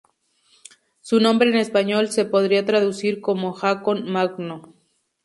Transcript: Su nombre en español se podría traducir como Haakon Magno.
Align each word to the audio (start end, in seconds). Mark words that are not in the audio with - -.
Su 1.01 1.19
nombre 1.19 1.47
en 1.51 1.57
español 1.57 2.09
se 2.09 2.25
podría 2.25 2.65
traducir 2.65 3.21
como 3.21 3.53
Haakon 3.55 4.09
Magno. 4.11 4.73